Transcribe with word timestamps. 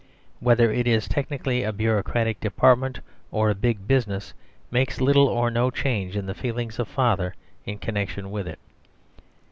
Whether 0.39 0.71
it 0.73 0.87
is 0.87 1.07
technically 1.07 1.61
a 1.61 1.71
bureaucratic 1.71 2.39
department 2.39 2.99
or 3.31 3.51
a 3.51 3.53
big 3.53 3.87
business 3.87 4.33
makes 4.71 4.99
little 4.99 5.27
or 5.27 5.51
no 5.51 5.69
change 5.69 6.17
in 6.17 6.25
the 6.25 6.33
feelings 6.33 6.79
of 6.79 6.87
Father 6.87 7.35
in 7.67 7.77
connection 7.77 8.31
with 8.31 8.47
it. 8.47 8.57